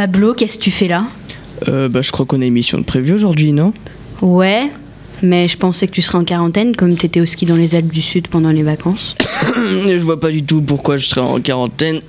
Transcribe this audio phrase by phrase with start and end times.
[0.00, 1.08] Pablo, qu'est-ce que tu fais là
[1.68, 3.74] Euh, bah, je crois qu'on a émission de prévu aujourd'hui, non
[4.22, 4.70] Ouais,
[5.22, 7.92] mais je pensais que tu serais en quarantaine comme t'étais au ski dans les Alpes
[7.92, 9.14] du Sud pendant les vacances.
[9.86, 12.00] Je vois pas du tout pourquoi je serais en quarantaine.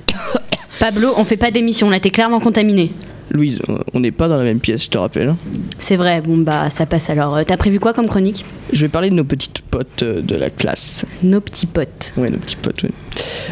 [0.79, 2.93] Pablo, on fait pas d'émission, là t'es clairement contaminé.
[3.33, 3.61] Louise,
[3.93, 5.29] on n'est pas dans la même pièce, je te rappelle.
[5.29, 5.37] hein.
[5.77, 7.37] C'est vrai, bon bah ça passe alors.
[7.37, 8.43] Euh, T'as prévu quoi comme chronique?
[8.73, 11.05] Je vais parler de nos petites potes euh, de la classe.
[11.23, 12.13] Nos petits potes.
[12.17, 12.91] Ouais, nos petits potes, ouais.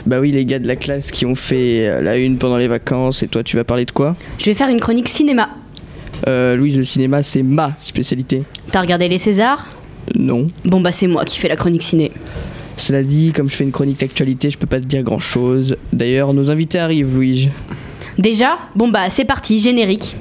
[0.05, 2.68] Bah oui, les gars de la classe qui ont fait euh, la une pendant les
[2.68, 3.23] vacances.
[3.23, 4.16] Et toi, tu vas parler de quoi?
[4.38, 5.50] Je vais faire une chronique cinéma.
[6.27, 8.43] euh, Louise, le cinéma, c'est ma spécialité.
[8.71, 9.70] T'as regardé les Césars?
[10.16, 10.48] Non.
[10.66, 12.12] Bon bah c'est moi qui fais la chronique ciné.
[12.76, 15.76] Cela dit, comme je fais une chronique d'actualité, je peux pas te dire grand chose.
[15.93, 17.49] D'ailleurs, nos invités arrivent, Louise.
[18.20, 20.18] Déjà Bon bah c'est parti, générique.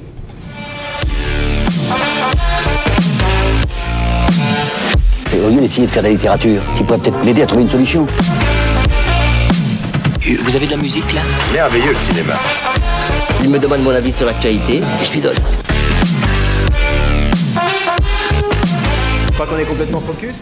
[5.35, 7.63] Et au lieu d'essayer de faire de la littérature, qui pourrait peut-être m'aider à trouver
[7.63, 8.07] une solution.
[10.21, 11.19] Vous avez de la musique là?
[11.51, 12.35] Merveilleux le cinéma.
[13.43, 15.35] Il me demande mon avis sur l'actualité et je lui donne.
[19.25, 20.37] Je crois qu'on est complètement focus.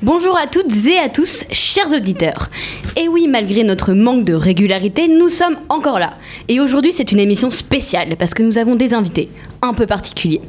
[0.00, 2.48] Bonjour à toutes et à tous, chers auditeurs.
[2.94, 6.14] Et oui, malgré notre manque de régularité, nous sommes encore là.
[6.48, 9.30] Et aujourd'hui, c'est une émission spéciale parce que nous avons des invités
[9.62, 10.42] un peu particuliers.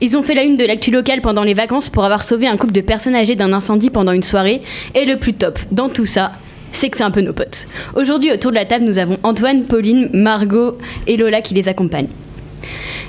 [0.00, 2.56] Ils ont fait la une de l'actu locale pendant les vacances pour avoir sauvé un
[2.56, 4.62] couple de personnes âgées d'un incendie pendant une soirée.
[4.94, 6.32] Et le plus top dans tout ça,
[6.72, 7.66] c'est que c'est un peu nos potes.
[7.94, 12.08] Aujourd'hui, autour de la table, nous avons Antoine, Pauline, Margot et Lola qui les accompagnent.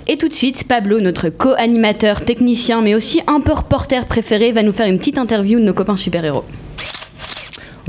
[0.08, 4.64] Et tout de suite, Pablo, notre co-animateur, technicien, mais aussi un peu reporter préféré, va
[4.64, 6.44] nous faire une petite interview de nos copains super-héros.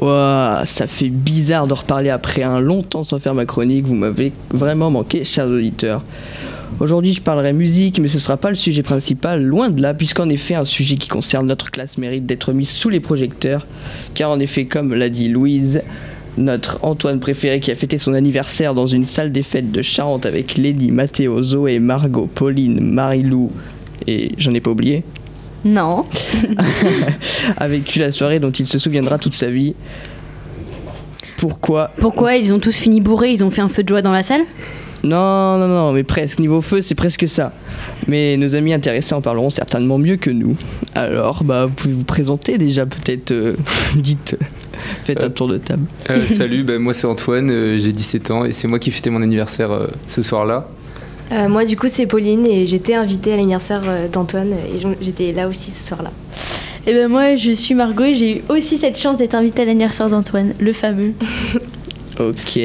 [0.01, 3.85] Ouah, ça fait bizarre de reparler après un long temps sans faire ma chronique.
[3.87, 6.03] Vous m'avez vraiment manqué, chers auditeurs.
[6.81, 10.29] Aujourd'hui, je parlerai musique, mais ce sera pas le sujet principal, loin de là, puisqu'en
[10.31, 13.67] effet, un sujet qui concerne notre classe mérite d'être mis sous les projecteurs.
[14.15, 15.83] Car en effet, comme l'a dit Louise,
[16.39, 20.25] notre Antoine préféré qui a fêté son anniversaire dans une salle des fêtes de Charente
[20.25, 23.51] avec Lady, Mathéo, Zoé, Margot, Pauline, Marie-Lou
[24.07, 25.05] et j'en ai pas oublié,
[25.65, 26.07] Non.
[27.57, 29.75] a vécu la soirée dont il se souviendra toute sa vie.
[31.37, 34.13] Pourquoi Pourquoi ils ont tous fini bourrés, ils ont fait un feu de joie dans
[34.13, 34.43] la salle?
[35.03, 36.39] Non, non, non, mais presque.
[36.39, 37.53] Niveau feu, c'est presque ça.
[38.07, 40.57] Mais nos amis intéressés en parleront certainement mieux que nous.
[40.95, 43.33] Alors, bah, vous pouvez vous présenter déjà, peut-être.
[43.33, 43.57] euh,
[43.97, 44.37] dites,
[45.05, 45.87] faites un tour de table.
[46.11, 49.11] Euh, salut, bah, moi c'est Antoine, euh, j'ai 17 ans et c'est moi qui fêtais
[49.11, 50.69] mon anniversaire euh, ce soir-là.
[51.33, 55.33] Euh, moi, du coup, c'est Pauline et j'étais invitée à l'anniversaire euh, d'Antoine et j'étais
[55.33, 56.11] là aussi ce soir-là.
[56.85, 59.65] Et ben moi je suis Margot et j'ai eu aussi cette chance d'être invitée à
[59.67, 61.13] l'anniversaire d'Antoine, le fameux.
[62.21, 62.59] Ok.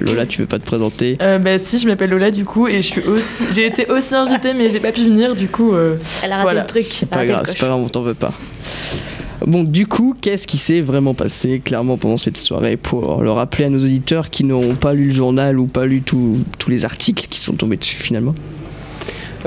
[0.00, 1.18] Lola, tu veux pas te présenter?
[1.20, 4.14] Euh, bah si, je m'appelle Lola du coup et je suis aussi, j'ai été aussi
[4.14, 5.74] invitée mais j'ai pas pu venir du coup.
[5.74, 6.82] euh, Elle a raté Voilà, le truc.
[6.82, 8.32] C'est pas grave, c'est pas grave, on t'en veut pas.
[9.44, 13.64] Bon, du coup, qu'est-ce qui s'est vraiment passé clairement pendant cette soirée pour le rappeler
[13.66, 16.84] à nos auditeurs qui n'auront pas lu le journal ou pas lu tous tous les
[16.84, 18.34] articles qui sont tombés dessus finalement?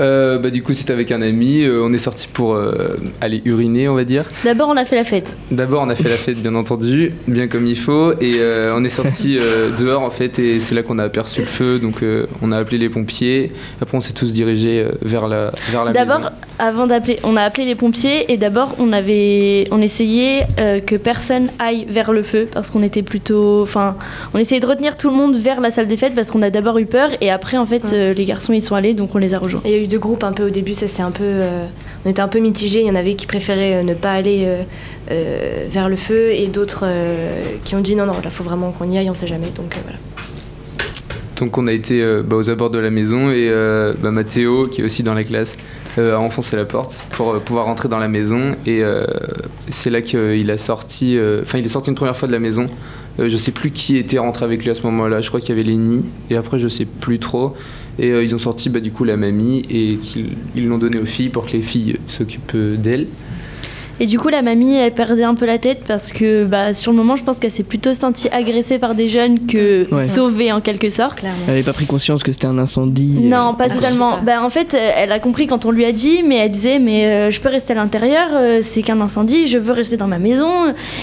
[0.00, 3.42] Euh, bah, du coup, c'était avec un ami, euh, on est sorti pour euh, aller
[3.44, 4.24] uriner, on va dire.
[4.44, 5.36] D'abord on a fait la fête.
[5.50, 8.82] D'abord, on a fait la fête, bien entendu, bien comme il faut, et euh, on
[8.84, 12.02] est sorti euh, dehors en fait, et c'est là qu'on a aperçu le feu, donc
[12.02, 13.50] euh, on a appelé les pompiers.
[13.80, 16.30] Après, on s'est tous dirigés euh, vers la, vers la D'abord, maison.
[16.58, 20.96] avant d'appeler, on a appelé les pompiers et d'abord on avait, on essayait euh, que
[20.96, 23.96] personne aille vers le feu parce qu'on était plutôt, enfin,
[24.34, 26.50] on essayait de retenir tout le monde vers la salle des fêtes parce qu'on a
[26.50, 27.90] d'abord eu peur et après en fait Ouais.
[27.94, 29.60] euh, les garçons ils sont allés donc on les a rejoints.
[29.64, 31.24] Il y a eu deux groupes un peu au début, ça c'est un peu.
[31.24, 31.66] euh,
[32.06, 32.80] on était un peu mitigés.
[32.80, 34.46] Il y en avait qui préféraient euh, ne pas aller
[35.10, 36.86] euh, vers le feu et d'autres
[37.64, 39.50] qui ont dit non, non, là faut vraiment qu'on y aille, on sait jamais.
[39.54, 39.98] Donc voilà.
[41.36, 43.50] Donc, on a été bah, aux abords de la maison, et
[44.02, 45.56] bah, Mathéo, qui est aussi dans la classe,
[45.96, 48.82] a enfoncé la porte pour pouvoir rentrer dans la maison, et
[49.70, 52.66] c'est là qu'il a sorti, enfin, il est sorti une première fois de la maison.
[53.18, 55.22] Je sais plus qui était rentré avec lui à ce moment-là.
[55.22, 56.04] Je crois qu'il y avait Lenny.
[56.30, 57.54] Et après, je sais plus trop.
[58.00, 60.98] Et euh, ils ont sorti bah, du coup la mamie et qu'ils ils l'ont donné
[60.98, 63.06] aux filles pour que les filles s'occupent euh, d'elle.
[64.02, 66.90] Et du coup la mamie elle perdait un peu la tête parce que bah, sur
[66.90, 70.06] le moment je pense qu'elle s'est plutôt sentie agressée par des jeunes que Ouais.
[70.06, 71.18] sauvée en quelque sorte.
[71.20, 71.38] Clairement.
[71.46, 74.12] Elle avait pas pris conscience que c'était un incendie euh, Non, pas Ah, totalement.
[74.16, 74.20] pas.
[74.22, 76.78] Bah, en fait, euh, elle a compris quand on lui a dit, mais elle disait,
[76.78, 80.06] mais euh, je peux rester à l'intérieur, euh, c'est qu'un incendie, je veux rester dans
[80.06, 80.48] ma maison.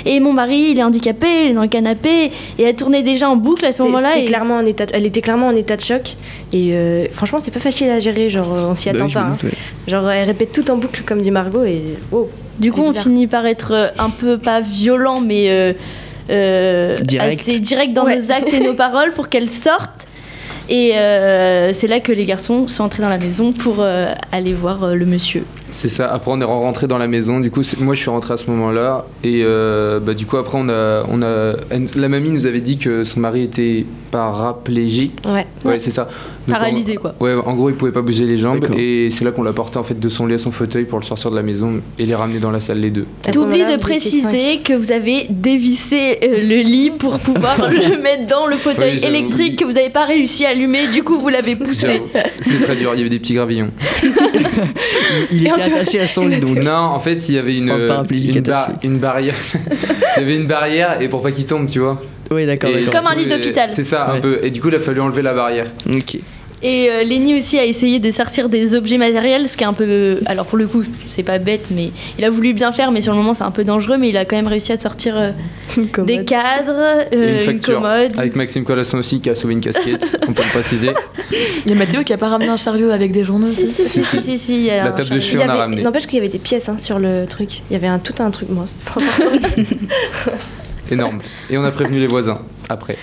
[0.06, 2.32] Et mon mari, il est handicapé, il est dans le canapé.
[2.58, 4.18] Et elle tournait déjà en boucle à ce moment-là.
[4.18, 6.16] et- clairement en état, elle était clairement en état de choc
[6.54, 8.30] et euh, franchement c'est pas facile à gérer.
[8.30, 9.20] Genre on s'y Bah attend oui, pas.
[9.22, 9.38] hein.
[9.88, 12.28] Genre elle répète tout en boucle comme dit Margot et wow.
[12.60, 15.74] Du coup, on finit par être euh, un peu, pas violent, mais euh,
[16.30, 17.40] euh, Direct.
[17.42, 18.18] assez direct dans Ouais.
[18.18, 20.08] nos actes et nos paroles pour qu'elle sorte.
[20.70, 24.52] Et euh, c'est là que les garçons sont entrés dans la maison pour euh, aller
[24.52, 25.44] voir euh, le monsieur.
[25.72, 26.12] C'est ça.
[26.12, 27.40] Après, on est rentré dans la maison.
[27.40, 29.06] Du coup, moi, je suis rentré à ce moment-là.
[29.24, 31.54] Et euh, bah, du coup, après, on a, on a,
[31.96, 35.14] la mamie nous avait dit que son mari était paraplégique.
[35.26, 35.46] Ouais.
[35.64, 36.10] Ouais, c'est ça.
[36.52, 37.16] Paralysé, en- quoi.
[37.20, 39.78] Ouais, en gros, il pouvait pas bouger les jambes et c'est là qu'on l'a porté
[39.80, 42.06] en fait de son lit à son fauteuil pour le sortir de la maison et
[42.06, 43.06] les ramener dans la salle les deux.
[43.32, 48.48] T'oublies de préciser que vous avez dévissé euh, le lit pour pouvoir le mettre dans
[48.48, 52.02] le fauteuil électrique que vous n'avez pas réussi à allumer, du coup vous l'avez poussé.
[52.42, 53.70] C'était très dur, il y avait des petits gravillons.
[55.32, 56.58] Il était attaché à son lit donc.
[56.64, 58.78] Non, en fait, il y avait une, euh, une, bar- attaché.
[58.88, 59.36] une barrière.
[60.18, 62.02] il y avait une barrière et pour pas qu'il tombe, tu vois.
[62.32, 62.70] Oui, d'accord.
[62.92, 63.70] Comme un lit d'hôpital.
[63.74, 64.40] C'est ça, un peu.
[64.44, 65.68] Et du coup, il a fallu enlever la barrière.
[65.90, 66.18] Ok.
[66.64, 69.74] Et euh, Lenny aussi a essayé de sortir des objets matériels, ce qui est un
[69.74, 70.20] peu.
[70.26, 73.14] Alors pour le coup, c'est pas bête, mais il a voulu bien faire, mais sur
[73.14, 75.32] le moment c'est un peu dangereux, mais il a quand même réussi à sortir euh,
[76.04, 77.76] des cadres, euh, une une, facture.
[77.76, 78.12] commode.
[78.18, 80.92] Avec Maxime Collasson aussi qui a sauvé une casquette, on peut le préciser.
[81.66, 83.74] Il y a Mathéo qui a pas ramené un chariot avec des journaux Si, aussi.
[83.74, 85.84] si, si, si, si, si, il y a La table de cheveux, on a ramené.
[85.84, 87.62] N'empêche qu'il y avait des pièces hein, sur le truc.
[87.70, 88.66] Il y avait un, tout un truc, moi.
[90.92, 91.20] Énorme.
[91.50, 92.40] Et on a prévenu les voisins
[92.70, 92.98] après.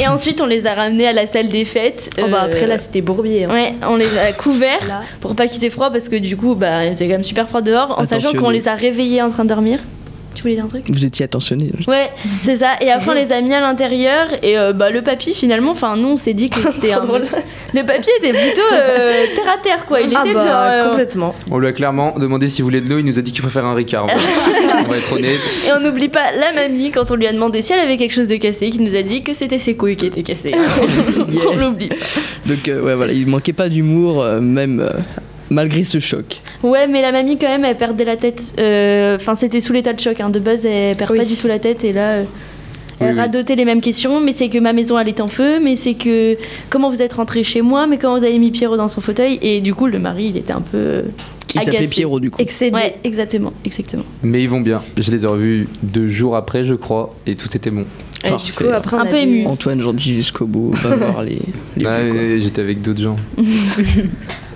[0.00, 2.10] Et ensuite, on les a ramenés à la salle des fêtes.
[2.18, 3.44] Oh, bah, Euh, après, là, c'était bourbier.
[3.44, 3.50] hein.
[3.52, 5.02] Ouais, on les a couverts Là.
[5.20, 7.48] pour pas qu'ils aient froid parce que du coup, bah, il faisait quand même super
[7.48, 9.78] froid dehors, en sachant qu'on les a réveillés en train de dormir.
[10.34, 11.70] Tu voulais dire un truc Vous étiez attentionné.
[11.86, 12.10] Ouais,
[12.42, 12.72] c'est ça.
[12.80, 14.28] Et après, on les a mis à l'intérieur.
[14.42, 17.00] Et euh, bah, le papy, finalement, enfin, nous, on s'est dit que c'était un.
[17.04, 17.22] drôle.
[17.74, 20.00] Le papier était plutôt euh, terre à terre, quoi.
[20.00, 21.34] Il Ah était bah, bien, euh, complètement.
[21.50, 23.66] On lui a clairement demandé s'il voulait de l'eau, il nous a dit qu'il préfère
[23.66, 24.06] un Ricard.
[24.86, 25.40] On va être honnête.
[25.68, 28.14] Et on n'oublie pas la mamie quand on lui a demandé si elle avait quelque
[28.14, 30.48] chose de cassé, qui nous a dit que c'était ses couilles qui étaient cassées.
[30.48, 30.60] Yeah.
[31.50, 31.90] on l'oublie.
[32.46, 34.90] Donc euh, ouais voilà, il manquait pas d'humour euh, même euh,
[35.52, 36.40] malgré ce choc.
[36.62, 38.54] Ouais, mais la mamie, quand même, elle perdait la tête.
[38.58, 40.20] Euh, Enfin, c'était sous l'état de choc.
[40.20, 40.30] hein.
[40.30, 41.18] De base, elle perd Oui.
[41.18, 41.84] pas du tout la tête.
[41.84, 42.24] Et là, euh,
[43.00, 43.18] elle Oui, oui.
[43.20, 44.20] radotait les mêmes questions.
[44.20, 45.60] Mais c'est que ma maison, elle est en feu.
[45.62, 46.36] Mais c'est que
[46.70, 47.86] comment vous êtes rentré chez moi.
[47.86, 49.38] Mais comment vous avez mis Pierrot dans son fauteuil.
[49.42, 50.76] Et du coup, le mari, il était un peu.
[50.78, 51.02] euh,
[51.46, 51.86] Qui s'appelait.
[51.86, 52.40] Pierrot du coup.
[52.40, 52.74] Excédé.
[52.74, 54.04] Ouais, exactement, exactement.
[54.22, 54.82] Mais ils vont bien.
[54.96, 57.84] Je les ai revus deux jours après, je crois, et tout était bon.
[58.24, 59.44] Et du coup, après, Un peu ému.
[59.46, 61.40] Antoine gentil jusqu'au bout, va voir les,
[61.76, 63.16] et J'étais avec d'autres gens.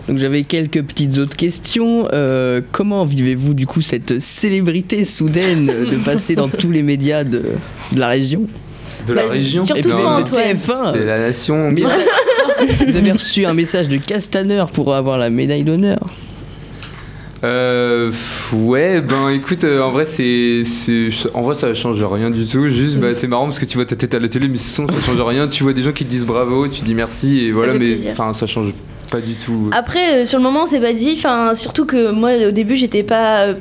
[0.08, 2.08] Donc j'avais quelques petites autres questions.
[2.12, 7.43] Euh, comment vivez-vous du coup cette célébrité soudaine de passer dans tous les médias de,
[7.93, 8.43] de la région?
[9.08, 10.44] De la Bah, région surtout et puis toi, de Antoine.
[10.44, 11.70] TF1 De la nation.
[11.73, 11.99] Mais ça-
[12.88, 15.99] Vous avez reçu un message de Castaner pour avoir la médaille d'honneur.
[17.44, 18.11] Euh,
[18.52, 20.62] ouais, ben écoute, euh, en vrai, c'est,
[21.35, 22.67] en vrai, ça change rien du tout.
[22.69, 24.88] Juste, bah, c'est marrant parce que tu vois ta tête à la télé, mais sinon,
[24.88, 25.47] ça change rien.
[25.47, 28.32] Tu vois des gens qui te disent bravo, tu dis merci, et voilà, mais enfin,
[28.32, 28.73] ça change
[29.11, 29.70] pas du tout.
[29.73, 31.14] Après, euh, sur le moment, on s'est pas dit.
[31.17, 33.55] Enfin, surtout que moi, au début, j'étais pas, euh,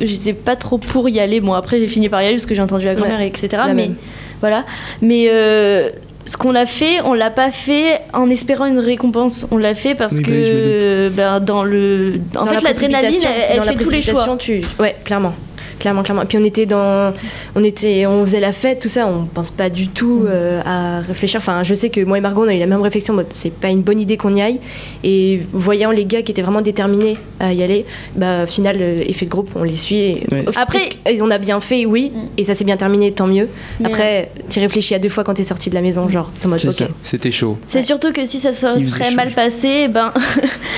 [0.00, 1.40] j'étais pas trop pour y aller.
[1.40, 3.48] Bon, après, j'ai fini par y aller parce que j'ai entendu la grand-mère, etc.
[3.52, 3.94] la mais même.
[4.40, 4.64] voilà.
[5.02, 5.90] Mais euh,
[6.24, 9.46] ce qu'on l'a fait, on l'a pas fait en espérant une récompense.
[9.50, 13.20] On l'a fait parce Oui, bah que ben, dans le, en Dans fait, la l'adrénaline,
[13.24, 14.36] elle, elle dans la fait tous les choix.
[14.38, 14.62] Tu...
[14.78, 15.34] Ouais, clairement.
[15.78, 16.24] Clairement, clairement.
[16.26, 17.12] Puis on était dans,
[17.54, 19.06] on était, on faisait la fête, tout ça.
[19.06, 21.38] On pense pas du tout euh, à réfléchir.
[21.38, 23.14] Enfin, je sais que moi et Margot, on a eu la même réflexion.
[23.14, 24.60] mode, C'est pas une bonne idée qu'on y aille.
[25.04, 27.84] Et voyant les gars qui étaient vraiment déterminés à y aller,
[28.16, 29.96] bah, au final, euh, effet de groupe, on les suit.
[29.98, 30.44] Et Ouais.
[30.56, 32.12] Après- que- on a bien fait, oui.
[32.36, 33.48] Et ça s'est bien terminé, tant mieux.
[33.84, 36.64] Après, tu réfléchis à deux fois quand t'es sorti de la maison, genre, en mode,
[36.64, 36.88] ok.
[37.02, 37.56] C'était chaud.
[37.66, 39.16] C'est surtout que si ça se serait chaud.
[39.16, 40.12] mal passé, ben,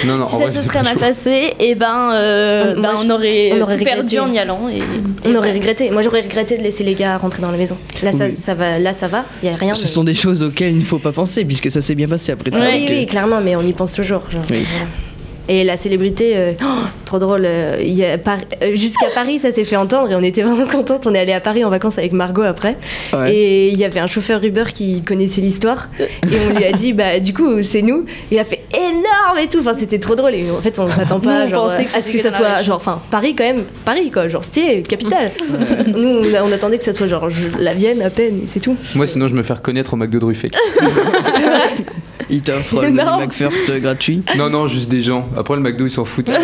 [0.06, 1.00] Non, non, si en ça vrai, se serait mal chaud.
[1.00, 4.38] passé, et ben, euh, On- ben, moi, on aurait, on aurait tout perdu en y
[4.38, 4.68] allant.
[4.72, 4.78] Et,
[5.24, 5.90] On aurait regretté.
[5.90, 7.76] Moi, j'aurais regretté de laisser les gars rentrer dans la maison.
[8.02, 8.36] Là, ça, Oui.
[8.36, 8.78] ça va.
[8.78, 9.24] Là, ça va.
[9.42, 9.74] Il y a rien.
[9.74, 12.08] Ce mais- sont des choses auxquelles il ne faut pas penser puisque ça s'est bien
[12.08, 12.56] passé après tout.
[12.56, 12.72] Ouais.
[12.74, 14.22] Oui, oui, clairement, mais on y pense toujours.
[14.30, 14.64] genre, Oui.
[14.70, 14.86] voilà.
[15.52, 16.66] Et la célébrité, euh, oh,
[17.04, 17.42] trop drôle.
[17.44, 21.08] euh, Par- euh, Jusqu'à Paris, ça s'est fait entendre et on était vraiment contentes.
[21.08, 22.76] On est allé à Paris en vacances avec Margot après.
[23.12, 23.34] Ouais.
[23.34, 25.88] Et il y avait un chauffeur Uber qui connaissait l'histoire.
[25.98, 26.06] Et
[26.48, 28.04] on lui a dit, bah, du coup, c'est nous.
[28.30, 29.58] Il a fait énorme et tout.
[29.58, 30.34] Enfin, c'était trop drôle.
[30.36, 32.22] Et en fait, on s'attend pas Nous, on genre, pensait que à ce c'était que
[32.22, 32.62] ça soit.
[32.62, 33.64] Genre, enfin, Paris quand même.
[33.84, 34.28] Paris, quoi.
[34.28, 35.32] Genre, stylé, capitale.
[35.88, 38.38] nous, on, attendait que ça soit genre je- la Vienne à peine.
[38.44, 38.76] Et c'est tout.
[38.94, 40.52] Moi, sinon, je me fais reconnaître au McDo de Ruffec.
[42.28, 43.22] Il t'offre le Énorme.
[43.24, 44.22] McFirst euh, gratuit.
[44.36, 45.28] non, non, juste des gens.
[45.36, 46.30] Après, le McDo, ils s'en foutent.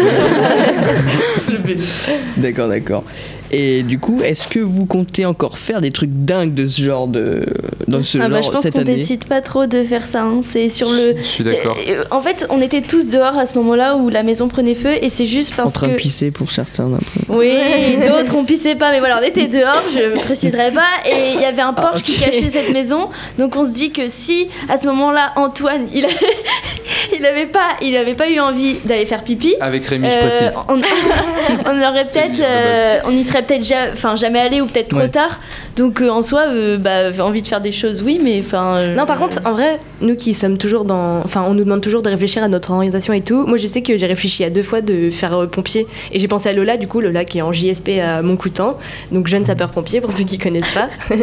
[2.37, 3.05] D'accord, d'accord.
[3.53, 7.07] Et du coup, est-ce que vous comptez encore faire des trucs dingues de ce genre
[7.07, 7.45] de
[7.89, 10.07] dans ce Ah genre bah, je pense cette qu'on année décide pas trop de faire
[10.07, 10.23] ça.
[10.23, 10.41] hein.
[10.43, 11.15] C'est sur le.
[11.19, 11.77] Je suis d'accord.
[11.89, 14.95] Euh, En fait, on était tous dehors à ce moment-là où la maison prenait feu
[15.01, 15.93] et c'est juste En parce train que.
[15.93, 17.21] de pisser pour certains après.
[17.29, 17.53] Oui,
[18.09, 21.45] d'autres on pissait pas, mais voilà, on était dehors, je préciserai pas, et il y
[21.45, 24.87] avait un porche qui cachait cette maison, donc on se dit que si à ce
[24.87, 26.09] moment-là Antoine il, a-
[27.19, 29.55] il avait pas, il avait pas eu envie d'aller faire pipi.
[29.61, 30.59] Avec Rémi, je euh, précise.
[30.69, 30.77] on,
[31.71, 35.09] on aurait peut-être, euh, on y serait peut-être ja- jamais allé ou peut-être trop Ouais.
[35.09, 35.41] tard.
[35.77, 38.77] Donc euh, en soi, euh, bah, envie de faire des choses, oui, mais enfin.
[38.79, 41.19] euh, Non, par contre, en vrai, nous qui sommes toujours dans.
[41.25, 43.47] Enfin, on nous demande toujours de réfléchir à notre orientation et tout.
[43.47, 45.87] Moi, je sais que j'ai réfléchi à deux fois de faire euh, pompier.
[46.13, 48.79] Et j'ai pensé à Lola, du coup, Lola qui est en JSP à Montcoutan.
[49.13, 50.89] Donc, jeune sapeur-pompier, pour ceux qui connaissent pas.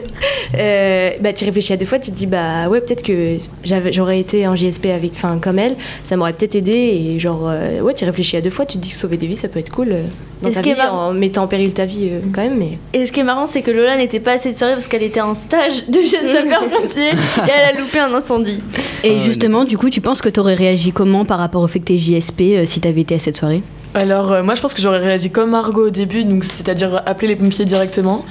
[0.56, 4.20] Euh, bah, tu réfléchis à deux fois, tu te dis, bah ouais, peut-être que j'aurais
[4.20, 5.76] été en JSP avec, enfin, comme elle.
[6.04, 6.72] Ça m'aurait peut-être aidé.
[7.16, 9.26] Et genre, euh, ouais, tu réfléchis à deux fois, tu te dis que sauver des
[9.26, 9.96] vies, ça peut être cool.
[10.44, 12.20] Dans Et ce ta qui est vie, marrant- en mettant en péril ta vie euh,
[12.34, 12.58] quand même.
[12.60, 12.78] Mais...
[12.94, 15.04] Et ce qui est marrant, c'est que Lola n'était pas assez de soirée parce qu'elle
[15.04, 17.10] était en stage de jeune sapeur-pompier
[17.48, 18.62] et elle a loupé un incendie.
[19.04, 21.80] Et Ah, justement, du coup, tu penses que t'aurais réagi comment par rapport au fait
[21.80, 23.62] que t'es JSP euh, si t'avais été à cette soirée?
[23.96, 27.28] Alors, euh, moi, je pense que j'aurais réagi comme Margot au début, donc c'est-à-dire appeler
[27.28, 28.26] les pompiers directement.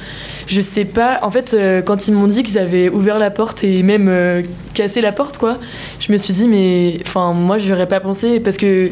[0.49, 3.62] Je sais pas, en fait, euh, quand ils m'ont dit qu'ils avaient ouvert la porte
[3.62, 4.42] et même euh,
[4.75, 5.59] cassé la porte, quoi,
[6.00, 8.90] je me suis dit, mais enfin, moi, je aurais pas pensé parce que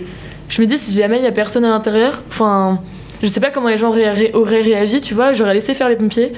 [0.48, 2.80] je me dis, si jamais il y a personne à l'intérieur, enfin,
[3.22, 5.88] je sais pas comment les gens auraient, ré- auraient réagi, tu vois, j'aurais laissé faire
[5.88, 6.32] les pompiers.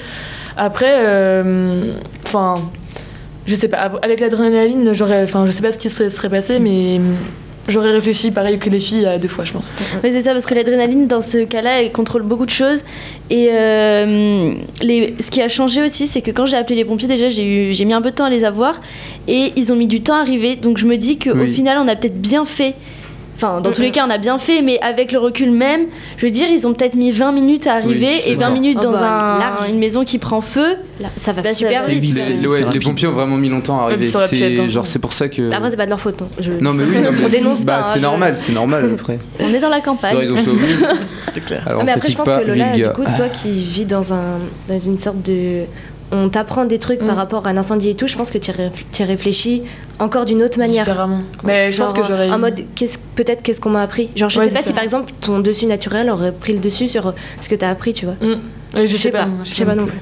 [0.57, 1.93] Après, euh,
[2.27, 2.57] enfin.
[3.47, 6.59] je sais pas, avec l'adrénaline, j'aurais, enfin, je sais pas ce qui se serait passé,
[6.59, 7.01] mais
[7.69, 9.73] j'aurais réfléchi pareil que les filles à deux fois, je pense.
[10.05, 12.81] Oui, c'est ça, parce que l'adrénaline, dans ce cas-là, elle contrôle beaucoup de choses.
[13.31, 17.09] Et euh, les, ce qui a changé aussi, c'est que quand j'ai appelé les pompiers,
[17.09, 18.81] déjà, j'ai eu- j'ai mis un peu de temps à les avoir.
[19.29, 20.57] Et ils ont mis du temps à arriver.
[20.57, 21.51] Donc je me dis qu'au Oui.
[21.53, 22.75] final, on a peut-être bien fait.
[23.37, 25.87] Enfin, dans tous les cas, on a bien fait, mais avec le recul même,
[26.17, 28.07] je veux dire, ils ont peut-être mis 20 minutes à arriver.
[28.07, 28.55] Oui, et 20 d'accord.
[28.55, 29.71] minutes Oh dans bah, un- large.
[29.71, 30.77] une maison qui prend feu.
[31.01, 32.01] Là, ça va Bah, super vite.
[32.01, 32.23] vite.
[32.41, 34.05] Les, ouais, pompiers ont vraiment mis longtemps à arriver.
[34.05, 34.69] C'est hein.
[34.69, 35.51] genre c'est pour ça que.
[35.53, 36.23] Après, c'est pas de leur faute.
[36.23, 36.29] hein.
[36.41, 38.53] Je- Non mais oui, non, mais On dénonce bah, pas, hein, c'est je- normal, c'est
[38.53, 39.19] normal après.
[39.41, 40.19] On est dans la campagne.
[40.23, 40.79] ils ont fait au mieux.
[41.33, 41.63] C'est clair.
[41.67, 44.13] Alors, Ah, mais après, je pense pas, que Lola, du coup, toi qui vis dans,
[44.13, 45.63] un, dans une sorte de.
[46.15, 47.19] On t'apprend des trucs par Mm.
[47.19, 49.63] rapport à un incendie et tout, je pense que tu y réf- tu y réfléchis
[49.99, 50.85] encore d'une autre manière.
[50.85, 51.23] Différemment.
[51.43, 52.31] Mais je pense que j'aurais.
[52.31, 54.11] En mode, qu'est-ce- peut-être qu'est-ce qu'on m'a appris.
[54.15, 54.67] Genre, je Ouais, sais pas ça.
[54.67, 57.93] si par exemple ton dessus naturel aurait pris le dessus sur ce que t'as appris,
[57.95, 58.15] tu vois.
[58.21, 58.41] Mm.
[58.77, 59.25] Ouais, je, sais pas.
[59.27, 59.99] moi, Je sais pas non plus.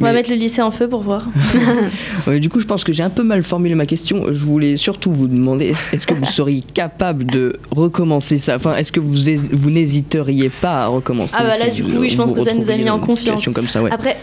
[0.00, 1.24] On va Mais- mettre le lycée en feu pour voir.
[2.28, 4.26] Ouais, du coup, je pense que j'ai un peu mal formulé ma question.
[4.30, 8.54] Je voulais surtout vous demander est-ce que vous seriez capable de recommencer ça?
[8.54, 11.90] Enfin, est-ce que vous, hés- vous n'hésiteriez pas à recommencer Ah bah là, du coup,
[11.98, 13.48] oui, je pense que ça nous a mis en confiance.
[13.48, 13.90] comme ça, ouais.
[13.90, 14.16] Après,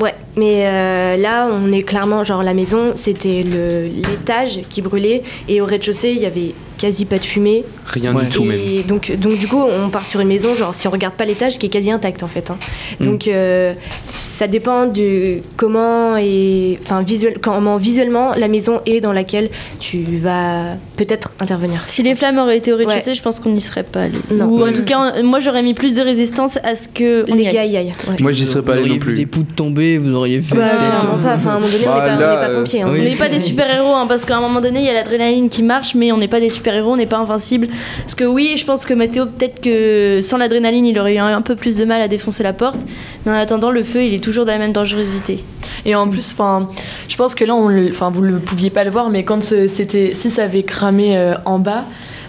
[0.00, 5.60] ouais, mais euh, là, on est clairement, genre, la maison, c'était l'étage qui brûlait, et
[5.60, 7.64] au rez-de-chaussée, il y avait quasi pas de fumée.
[7.86, 8.24] Rien Ouais.
[8.24, 8.58] du tout même.
[8.88, 11.58] Donc, donc du coup, on part sur une maison, genre si on regarde pas l'étage,
[11.58, 12.50] qui est quasi intact en fait.
[12.50, 12.56] hein.
[13.00, 13.04] Mm.
[13.04, 13.74] Donc euh,
[14.06, 20.04] ça dépend de comment et enfin visuel, comment visuellement la maison est dans laquelle tu
[20.22, 21.82] vas peut-être intervenir.
[21.86, 23.14] Si les flammes auraient été au rez-de-chaussée, Ouais.
[23.14, 24.14] je pense qu'on n'y serait pas allé.
[24.30, 24.46] Non.
[24.46, 27.34] Ou en tout cas, on- moi j'aurais mis plus de résistance à ce que y
[27.36, 27.92] Les gars y aillent.
[28.08, 28.16] ouais.
[28.22, 29.12] Moi j'y serais pas allé non plus.
[29.12, 31.34] des poutres tomber, vous auriez vu Bah, clairement pas.
[31.34, 32.82] Enfin, à un moment donné, on Bah, n'est pas, on là, n'est pas euh, pompiers.
[32.82, 32.88] hein.
[32.92, 32.98] oui.
[33.00, 35.48] On n'est pas des super-héros, hein, parce qu'à un moment donné, il y a l'adrénaline
[35.48, 37.68] qui marche, mais on n'est pas des super-héros, on n'est pas invincible.
[38.02, 41.42] Parce que oui, je pense que Mathéo, peut-être que sans l'adrénaline, il aurait eu un
[41.42, 42.80] peu plus de mal à défoncer la porte.
[43.26, 45.42] Mais en attendant, le feu, il est toujours de la même dangerosité.
[45.84, 46.68] Et en plus, enfin,
[47.08, 50.12] je pense que là, on le, vous ne pouviez pas le voir, mais quand c'était,
[50.14, 51.84] si ça avait cramé euh, en bas,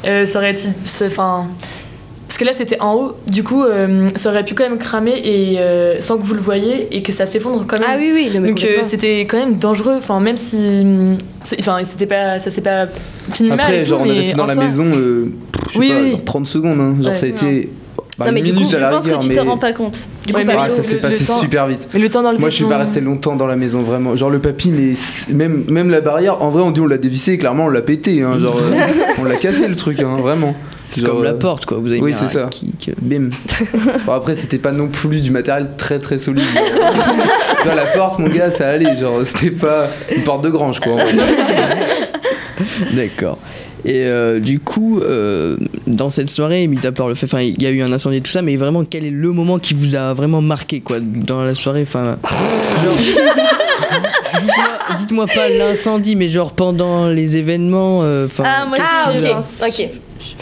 [0.05, 0.67] euh, ça aurait été,
[1.05, 1.47] enfin,
[2.31, 5.15] parce que là c'était en haut, du coup, euh, ça aurait pu quand même cramer
[5.21, 7.89] et euh, sans que vous le voyez et que ça s'effondre quand même.
[7.91, 11.17] Ah oui, oui, non, Donc euh, c'était quand même dangereux, enfin même si,
[11.59, 12.85] enfin c'était pas, ça s'est pas
[13.33, 15.73] fini mal Après, tout, genre on est resté dans la soi- maison, euh, pff, je
[15.73, 16.11] sais Oui, pas, oui.
[16.11, 16.79] genre 30 secondes.
[16.79, 16.95] hein.
[17.01, 17.13] Genre Ouais.
[17.17, 17.69] ça a été
[18.17, 19.35] bah, Non, mais une du coup, minute Je à la pense que rigueur, tu mais
[19.35, 19.97] te rends pas compte.
[20.25, 21.89] Du coup, Ouais, ah, ça s'est passé temps- super vite.
[21.93, 24.15] Mais le temps dans le Moi, je suis pas resté longtemps dans la maison, vraiment.
[24.15, 24.93] Genre, le papy, mais
[25.35, 28.21] même, même la barrière, en vrai, on dit on l'a dévissé, clairement, on l'a pété.
[28.21, 28.55] Hein, genre,
[29.19, 30.55] on l'a cassé le truc, hein, vraiment.
[30.91, 31.77] C'est comme la euh, porte, quoi.
[31.77, 32.47] Vous avez oui, c'est ça.
[32.51, 32.91] kick.
[33.01, 33.29] Bim.
[34.05, 36.43] Bon, après, c'était pas non plus du matériel très très solide.
[37.65, 38.97] Genre, la porte, mon gars, ça allait.
[38.97, 40.93] Genre, c'était pas une porte de grange, quoi.
[40.93, 41.13] en vrai.
[42.93, 43.37] D'accord.
[43.83, 45.57] Et euh, du coup, euh,
[45.87, 48.17] dans cette soirée, mis à part le fait, enfin, il y a eu un incendie
[48.17, 50.97] et tout ça, mais vraiment, quel est le moment qui vous a vraiment marqué, quoi,
[50.99, 52.17] dans la soirée, enfin,
[52.83, 52.93] genre,
[54.39, 58.97] dites-moi, dites-moi pas l'incendie, mais genre pendant les événements, euh, enfin, Ah, moi, qu'est-ce c'est
[58.97, 59.61] qui ce vous que a- je pense.
[59.67, 59.89] Ok.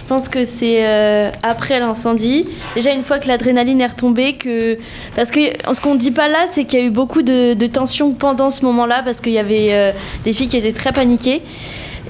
[0.09, 2.47] Je pense que c'est euh, après l'incendie.
[2.73, 4.79] Déjà, une fois que l'adrénaline est retombée, que...
[5.15, 5.39] parce que
[5.71, 8.11] ce qu'on ne dit pas là, c'est qu'il y a eu beaucoup de, de tensions
[8.13, 9.91] pendant ce moment-là, parce qu'il y avait euh,
[10.23, 11.43] des filles qui étaient très paniquées.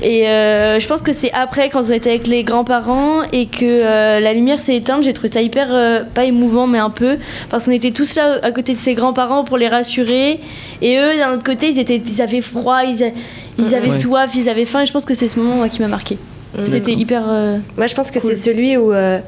[0.01, 3.65] Et euh, je pense que c'est après, quand on était avec les grands-parents et que
[3.65, 7.18] euh, la lumière s'est éteinte, j'ai trouvé ça hyper, euh, pas émouvant, mais un peu,
[7.50, 10.39] parce qu'on était tous là à côté de ses grands-parents pour les rassurer.
[10.82, 13.12] Et eux, d'un autre côté, ils, étaient, ils avaient froid, ils, a-
[13.58, 14.00] ils avaient Ouais.
[14.00, 14.84] soif, ils avaient faim.
[14.84, 16.18] Et je pense que c'est ce moment moi, qui m'a marqué.
[16.65, 17.24] C'était hyper.
[17.29, 18.29] euh, Moi, je pense que Cool.
[18.29, 19.20] c'est celui où, euh,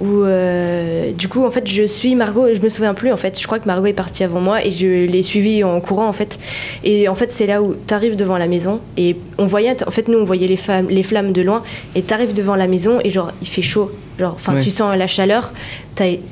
[0.00, 3.38] où euh, du coup en fait je suis Margot je me souviens plus en fait
[3.38, 6.14] je crois que Margot est partie avant moi et je l'ai suivie en courant en
[6.14, 6.38] fait
[6.84, 9.90] et en fait c'est là où tu arrives devant la maison et on voyait en
[9.90, 11.62] fait nous on voyait les, femmes, les flammes de loin
[11.94, 14.62] et tu arrives devant la maison et genre il fait chaud genre enfin Ouais.
[14.62, 15.52] tu sens la chaleur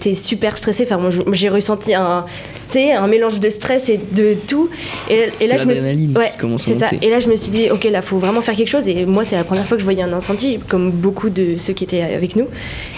[0.00, 0.84] t'es super stressé.
[0.84, 2.24] Enfin moi j'ai ressenti un
[2.76, 4.68] un mélange de stress et de tout.
[5.08, 6.88] Et, là je me suis ouais c'est ça.
[7.00, 8.86] et là je me suis dit ok là faut vraiment faire quelque chose.
[8.88, 11.72] Et moi c'est la première fois que je voyais un incendie comme beaucoup de ceux
[11.72, 12.46] qui étaient avec nous.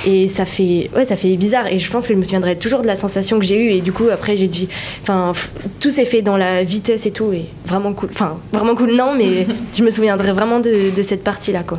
[0.06, 1.68] Et ça fait ouais ça fait bizarre.
[1.68, 3.70] Et je pense que je me souviendrai toujours de la sensation que j'ai eue.
[3.70, 4.68] Et du coup après j'ai dit
[5.02, 5.32] enfin
[5.78, 7.32] tout s'est fait dans la vitesse et tout.
[7.32, 8.92] Et vraiment cool enfin vraiment cool.
[8.96, 11.78] Non mais je me souviendrai vraiment de, de cette partie là quoi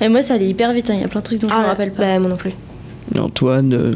[0.00, 0.90] Et moi, ça allait hyper vite.
[0.90, 0.94] hein.
[0.94, 2.02] Il y a plein de trucs dont je me rappelle pas.
[2.02, 2.52] bah moi non plus
[3.20, 3.92] Antoine, euh,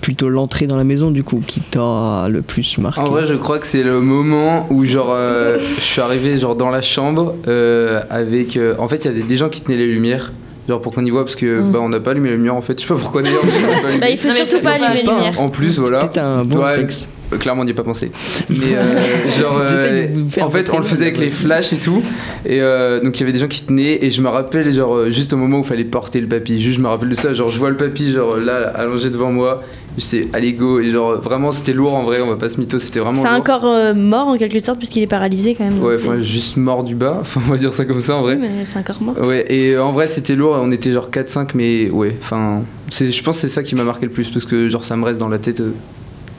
[0.00, 3.00] plutôt l'entrée dans la maison du coup qui t'a le plus marqué.
[3.00, 6.56] En vrai, je crois que c'est le moment où genre euh, je suis arrivé genre
[6.56, 8.56] dans la chambre euh, avec.
[8.56, 10.32] euh, en fait, il y avait des gens qui tenaient les lumières.
[10.68, 11.72] Genre pour qu'on y voit parce que Mm.
[11.72, 13.52] bah on n'a pas allumé les lumières en fait je sais pas pourquoi d'ailleurs mais
[13.56, 14.00] on n'a pas allumé.
[14.00, 15.40] Bah, il faut Non, surtout faut pas allumer les lumières.
[15.40, 17.08] en plus voilà C'était un bon réflexe.
[17.38, 18.10] Euh, clairement on n'y a pas pensé.
[18.50, 19.04] Mais euh,
[19.40, 20.06] genre euh,
[20.40, 22.02] en fait on le faisait avec les flashs et tout.
[22.46, 24.04] Et euh, donc il y avait des gens qui tenaient.
[24.04, 26.60] Et je me rappelle genre juste au moment où il fallait porter le papy.
[26.60, 27.32] Juste je me rappelle de ça.
[27.32, 29.62] Genre je vois le papy genre là allongé devant moi.
[29.96, 30.80] Je sais allez go.
[30.80, 32.20] Et genre vraiment c'était lourd en vrai.
[32.20, 34.78] On va pas se mytho c'était vraiment C'est un corps euh, mort en quelque sorte
[34.78, 35.82] puisqu'il est paralysé quand même.
[35.82, 38.34] Ouais, enfin, juste mort du bas, enfin, on va dire ça comme ça en vrai.
[38.40, 39.16] Oui, mais c'est un corps mort.
[39.26, 43.22] Ouais, et euh, en vrai, c'était lourd, on était genre 4-5, mais ouais, enfin, je
[43.22, 45.18] pense que c'est ça qui m'a marqué le plus, parce que genre ça me reste
[45.18, 45.60] dans la tête.
[45.60, 45.72] euh,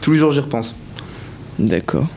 [0.10, 0.74] tous les jours, j'y repense.
[1.60, 2.08] D'accord.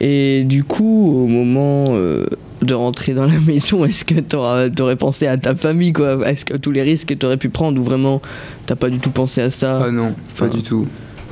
[0.00, 2.26] Et du coup, au moment euh,
[2.62, 6.18] de rentrer dans la maison, est-ce que t'auras- t'aurais pensé à ta famille quoi?
[6.28, 8.22] Est-ce que tous les risques que t'aurais pu prendre ou vraiment
[8.66, 9.82] t'as pas du tout pensé à ça?
[9.86, 10.86] Ah non, pas du tout.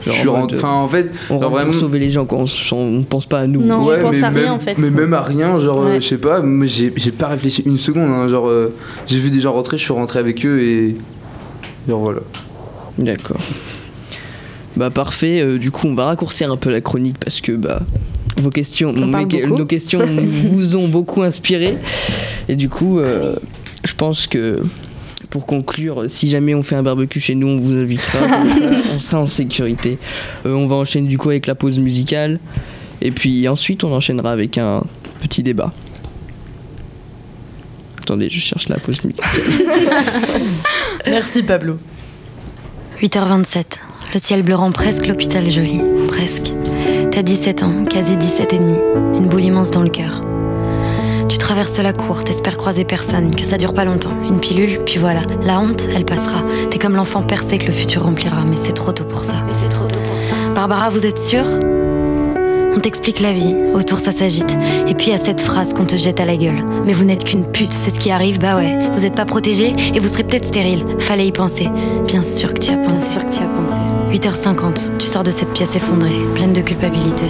[0.05, 1.71] Je suis en rentré- mode, euh, Enfin, en fait, On rentre vraiment.
[1.71, 2.39] pour sauver les gens, quoi.
[2.73, 3.63] On, on pense pas à nous.
[3.63, 4.77] Non, ouais, je pense mais à rien, même, en fait.
[4.79, 8.11] Mais même à rien, genre, euh, je sais pas, j'ai j'ai pas réfléchi une seconde,
[8.11, 8.75] hein, genre, euh,
[9.07, 10.97] j'ai vu des gens rentrer, je suis rentré avec eux et.
[11.89, 12.21] Genre voilà.
[12.99, 13.37] D'accord.
[14.77, 17.83] Bah parfait, euh, du coup on va raccourcir un peu la chronique parce que bah
[18.39, 21.77] vos questions, mes- nos questions vous ont beaucoup inspiré
[22.49, 23.37] et du coup euh,
[23.85, 24.63] je pense que
[25.29, 28.19] pour conclure, si jamais on fait un barbecue chez nous, on vous invitera,
[28.95, 29.99] on sera en sécurité.
[30.47, 32.39] Euh, on va enchaîner du coup avec la pause musicale
[33.03, 34.83] et puis ensuite on enchaînera avec un
[35.21, 35.73] petit débat.
[37.99, 39.31] Attendez, je cherche la pause musicale.
[41.07, 41.79] Merci Pablo.
[43.01, 43.65] 8h27.
[44.13, 45.81] Le ciel bleu rend presque l'hôpital joli.
[46.07, 46.53] Presque.
[47.11, 48.77] T'as 17 ans, quasi 17 et demi.
[49.17, 50.21] Une boule immense dans le cœur.
[51.31, 54.13] Tu traverses la cour, t'espères croiser personne, que ça dure pas longtemps.
[54.29, 55.23] Une pilule, puis voilà.
[55.41, 56.43] La honte, elle passera.
[56.71, 59.37] T'es comme l'enfant percé que le futur remplira, mais c'est trop tôt pour ça.
[59.47, 60.35] Mais c'est trop tôt pour ça.
[60.55, 61.47] Barbara, vous êtes sûre?
[62.75, 64.57] On t'explique la vie, autour ça s'agite.
[64.87, 66.65] Et puis a cette phrase qu'on te jette à la gueule.
[66.85, 68.79] Mais vous n'êtes qu'une pute, c'est ce qui arrive, bah ouais.
[68.93, 70.85] Vous êtes pas protégé et vous serez peut-être stérile.
[70.99, 71.69] Fallait y penser.
[72.07, 73.19] Bien sûr que tu y as pensé.
[73.19, 73.79] Bien sûr que tu as pensé.
[74.11, 77.25] 8h50, tu sors de cette pièce effondrée, pleine de culpabilité.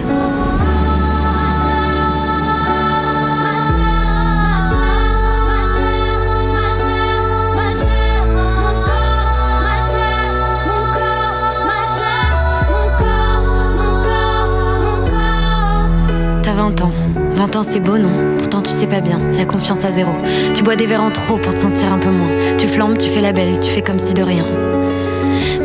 [16.63, 16.93] 20 ans.
[17.35, 18.37] 20 ans, c'est beau, non?
[18.39, 19.19] Pourtant, tu sais pas bien.
[19.37, 20.13] La confiance à zéro.
[20.55, 22.29] Tu bois des verres en trop pour te sentir un peu moins.
[22.57, 24.47] Tu flambes, tu fais la belle, tu fais comme si de rien.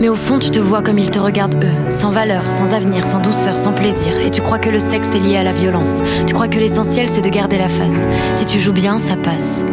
[0.01, 3.05] Mais au fond, tu te vois comme ils te regardent eux, sans valeur, sans avenir,
[3.05, 4.19] sans douceur, sans plaisir.
[4.25, 6.01] Et tu crois que le sexe est lié à la violence.
[6.25, 8.07] Tu crois que l'essentiel, c'est de garder la face.
[8.33, 9.65] Si tu joues bien, ça passe.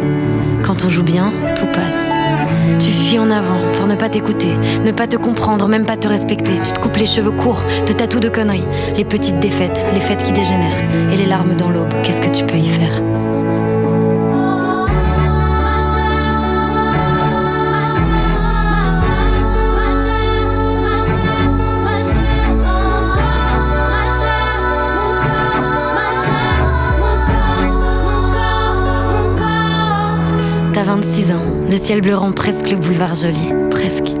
[0.63, 2.14] Quand on joue bien, tout passe.
[2.79, 6.07] Tu fuis en avant pour ne pas t'écouter, ne pas te comprendre, même pas te
[6.07, 6.51] respecter.
[6.63, 8.63] Tu te coupes les cheveux courts, te tatoues de conneries.
[8.97, 11.11] Les petites défaites, les fêtes qui dégénèrent.
[11.13, 13.01] Et les larmes dans l'aube, qu'est-ce que tu peux y faire?
[30.73, 31.44] T'as 26 ans,
[31.75, 34.13] le ciel bleu rend presque le boulevard joli, presque.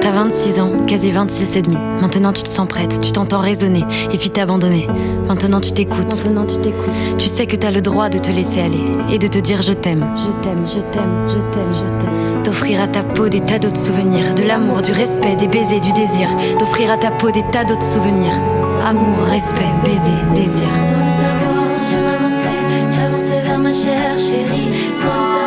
[0.00, 1.76] T'as 26 ans, quasi 26 et demi.
[2.00, 4.88] Maintenant tu te sens prête, tu t'entends raisonner et puis t'abandonner.
[5.28, 6.12] Maintenant tu t'écoutes.
[6.24, 7.16] Maintenant tu t'écoutes.
[7.16, 9.72] Tu sais que t'as le droit de te laisser aller et de te dire je
[9.72, 10.04] t'aime.
[10.16, 12.42] Je t'aime, je t'aime, je t'aime, je t'aime.
[12.42, 15.92] D'offrir à ta peau des tas d'autres souvenirs, de l'amour, du respect, des baisers, du
[15.92, 16.28] désir.
[16.58, 18.34] D'offrir à ta peau des tas d'autres souvenirs.
[18.84, 20.66] Amour, respect, baiser, désir.
[20.76, 24.74] Sans le savoir, je m'avançais, j'avançais vers ma chère chérie.
[24.92, 25.39] Sans le savoir,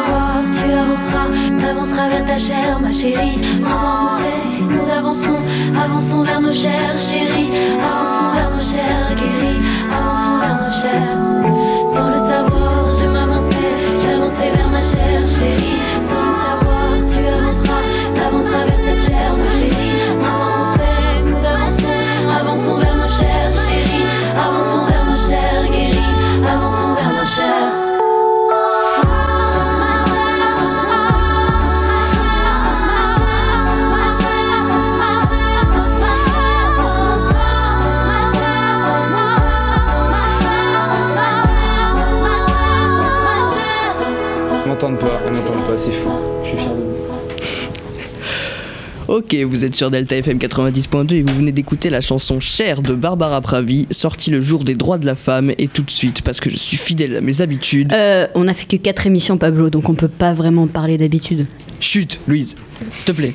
[1.60, 3.40] t'avanceras vers ta chère, ma chérie.
[3.60, 5.40] Maman, on sait, nous avançons,
[5.76, 7.50] avançons vers nos chères chéries.
[7.80, 11.88] Avançons vers nos chères guéries, avançons vers nos chères.
[11.88, 15.83] Sans le savoir, je m'avançais, j'avançais vers ma chère chérie.
[49.42, 53.42] Vous êtes sur Delta FM 90.2 et vous venez d'écouter la chanson Cher de Barbara
[53.42, 55.52] Pravi, sortie le jour des droits de la femme.
[55.58, 57.92] Et tout de suite, parce que je suis fidèle à mes habitudes.
[57.94, 61.48] Euh, on a fait que 4 émissions, Pablo, donc on peut pas vraiment parler d'habitude.
[61.84, 62.56] Chut, Louise,
[62.96, 63.34] s'il te plaît.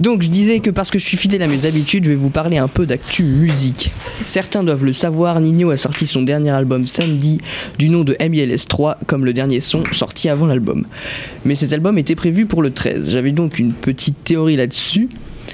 [0.00, 2.28] Donc je disais que parce que je suis fidèle à mes habitudes, je vais vous
[2.28, 3.90] parler un peu d'actu musique.
[4.20, 7.38] Certains doivent le savoir, Nino a sorti son dernier album samedi
[7.78, 10.84] du nom de MILS3 comme le dernier son sorti avant l'album.
[11.46, 13.12] Mais cet album était prévu pour le 13.
[13.12, 15.08] J'avais donc une petite théorie là-dessus.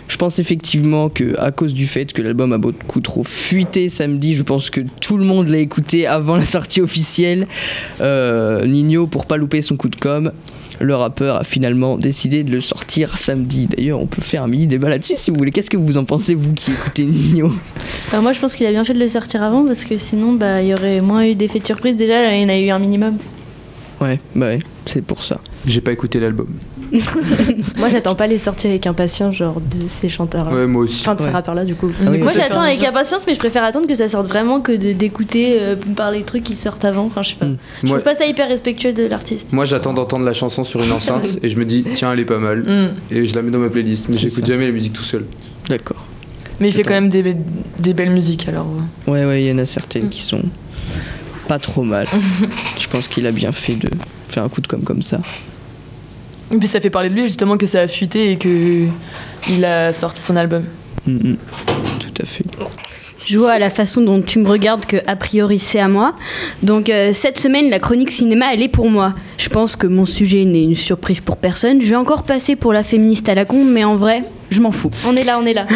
[0.08, 4.34] Je pense effectivement que à cause du fait que l'album a beaucoup trop fuité samedi,
[4.34, 7.46] je pense que tout le monde l'a écouté avant la sortie officielle.
[8.00, 10.32] Euh, Nino, pour pas louper son coup de com',
[10.80, 13.66] le rappeur a finalement décidé de le sortir samedi.
[13.66, 15.52] D'ailleurs, on peut faire un mini débat là-dessus si vous voulez.
[15.52, 17.52] Qu'est-ce que vous en pensez, vous qui écoutez Nino?
[18.06, 20.32] Enfin, moi, je pense qu'il a bien fait de le sortir avant parce que sinon,
[20.32, 21.96] bah, il y aurait moins eu d'effets de surprise.
[21.96, 23.18] Déjà, là, il y en a eu un minimum.
[24.00, 25.40] Ouais, bah ouais, c'est pour ça.
[25.66, 26.48] J'ai pas écouté l'album.
[27.78, 30.52] Moi, j'attends pas les sorties avec impatience, genre de ces chanteurs.
[30.52, 31.00] Ouais, moi aussi.
[31.02, 31.32] Enfin, de ces Ouais.
[31.32, 31.90] rappeurs-là, du coup.
[32.04, 34.72] Ah oui, moi, j'attends avec impatience, mais je préfère attendre que ça sorte vraiment que
[34.72, 37.04] d'écouter euh, par les trucs qui sortent avant.
[37.06, 37.46] Enfin, je sais pas.
[37.46, 37.56] Mm.
[37.82, 39.52] Je Moi, trouve pas ça hyper respectueux de l'artiste.
[39.52, 42.24] moi, j'attends d'entendre la chanson sur une enceinte et je me dis, tiens, elle est
[42.24, 42.60] pas mal.
[42.60, 43.14] Mm.
[43.14, 44.08] Et je la mets dans ma playlist.
[44.08, 45.24] Mais j'écoute jamais la musique tout seul.
[45.68, 46.04] D'accord.
[46.60, 47.34] Mais il fait quand même des,
[47.80, 48.66] des belles musiques alors.
[49.06, 50.40] Ouais, ouais, il y en a certaines qui sont
[51.46, 52.06] pas trop mal.
[52.78, 53.88] je pense qu'il a bien fait de
[54.28, 55.20] faire un coup de com' comme ça.
[56.52, 58.84] Et puis ça fait parler de lui justement que ça a fuité et que
[59.48, 60.64] il a sorti son album.
[61.06, 61.36] Mm, mm.
[62.00, 62.44] Tout à fait.
[63.26, 66.14] Je vois à la façon dont tu me regardes que a priori c'est à moi.
[66.62, 69.14] Donc euh, cette semaine, la chronique cinéma, elle est pour moi.
[69.36, 71.80] Je pense que mon sujet n'est une surprise pour personne.
[71.80, 74.70] Je vais encore passer pour la féministe à la con, mais en vrai, je m'en
[74.70, 74.90] fous.
[75.06, 75.66] On est là, on est là.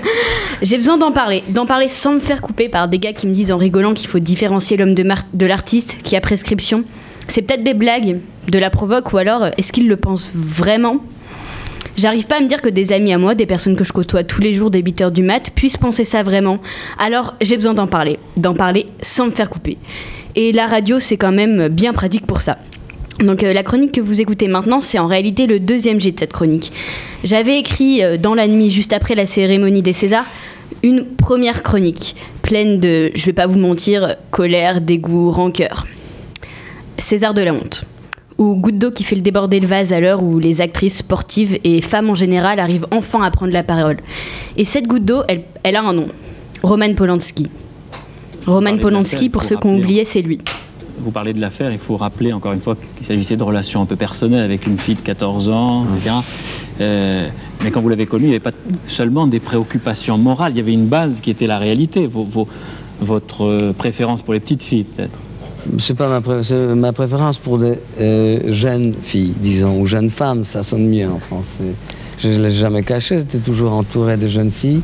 [0.62, 3.32] J'ai besoin d'en parler, d'en parler sans me faire couper par des gars qui me
[3.32, 6.84] disent en rigolant qu'il faut différencier l'homme de, l'artiste qui a prescription.
[7.28, 10.96] C'est peut-être des blagues, de la provoque, ou alors euh, est-ce qu'ils le pensent vraiment?
[11.96, 14.24] J'arrive pas à me dire que des amis à moi, des personnes que je côtoie
[14.24, 16.58] tous les jours, des beaters du mat, puissent penser ça vraiment.
[16.98, 19.78] Alors j'ai besoin d'en parler, d'en parler sans me faire couper.
[20.36, 22.58] Et la radio, c'est quand même bien pratique pour ça.
[23.20, 26.18] Donc euh, la chronique que vous écoutez maintenant, c'est en réalité le deuxième jet de
[26.18, 26.72] cette chronique.
[27.24, 30.26] J'avais écrit euh, dans la nuit juste après la cérémonie des Césars
[30.82, 35.86] une première chronique pleine de, je vais pas vous mentir, colère, dégoût, rancœur.
[36.98, 37.84] César de la honte.
[38.38, 41.58] Ou goutte d'eau qui fait le déborder le vase à l'heure où les actrices sportives
[41.64, 43.96] et femmes en général arrivent enfin à prendre la parole.
[44.56, 46.08] Et cette goutte d'eau, elle, elle a un nom.
[46.62, 47.48] Roman Polanski.
[48.46, 49.84] Roman Polanski, pour faut ceux qu'on rappeler.
[49.84, 50.38] oubliait, c'est lui.
[51.00, 53.86] Vous parlez de l'affaire, il faut rappeler encore une fois qu'il s'agissait de relations un
[53.86, 56.14] peu personnelles avec une fille de 14 ans, etc.
[56.80, 57.28] Euh,
[57.64, 58.56] mais quand vous l'avez connu, il n'y avait pas
[58.86, 62.48] seulement des préoccupations morales, il y avait une base qui était la réalité, vos- vos-
[63.00, 65.18] votre euh, préférence pour les petites filles peut-être?
[65.80, 70.44] C'est pas ma, pré- ma préférence pour des euh, jeunes filles, disons, ou jeunes femmes,
[70.44, 71.74] ça sonne mieux en français.
[72.20, 74.80] Je ne l'ai jamais caché, j'étais toujours entouré de jeunes filles.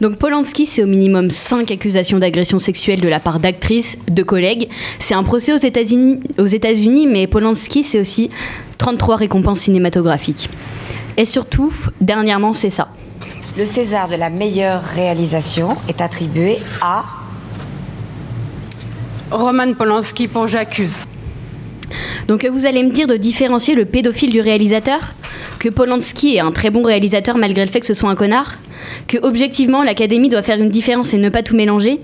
[0.00, 4.68] Donc Polanski, c'est au minimum 5 accusations d'agression sexuelle de la part d'actrices, de collègues.
[5.00, 8.30] C'est un procès aux États-Unis, aux États-Unis, mais Polanski, c'est aussi
[8.78, 10.50] 33 récompenses cinématographiques.
[11.16, 12.90] Et surtout, dernièrement, c'est ça.
[13.56, 17.02] Le César de la meilleure réalisation est attribué à
[19.32, 21.06] Roman Polanski pour J'accuse.
[22.28, 25.00] Donc vous allez me dire de différencier le pédophile du réalisateur?
[25.58, 28.58] Que Polanski est un très bon réalisateur malgré le fait que ce soit un connard?
[29.06, 32.00] Que objectivement l'Académie doit faire une différence et ne pas tout mélanger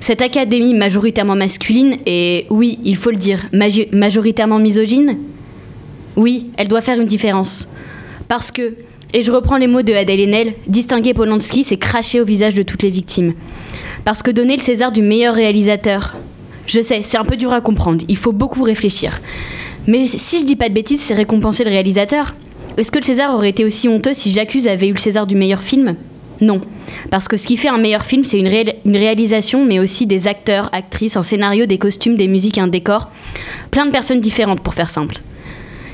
[0.00, 3.46] Cette Académie majoritairement masculine et, oui, il faut le dire,
[3.92, 5.18] majoritairement misogyne
[6.16, 7.68] Oui, elle doit faire une différence.
[8.28, 8.74] Parce que,
[9.12, 12.62] et je reprends les mots de Adèle Haenel, distinguer Polanski, c'est cracher au visage de
[12.62, 13.34] toutes les victimes.
[14.04, 16.16] Parce que donner le César du meilleur réalisateur,
[16.66, 19.20] je sais, c'est un peu dur à comprendre, il faut beaucoup réfléchir.
[19.86, 22.34] Mais si je dis pas de bêtises, c'est récompenser le réalisateur.
[22.76, 25.36] Est-ce que le César aurait été aussi honteux si J'accuse avait eu le César du
[25.36, 25.94] meilleur film?
[26.40, 26.60] Non.
[27.10, 30.06] Parce que ce qui fait un meilleur film, c'est une, réal- une réalisation, mais aussi
[30.06, 33.10] des acteurs, actrices, un scénario, des costumes, des musiques, un décor.
[33.70, 35.16] Plein de personnes différentes, pour faire simple.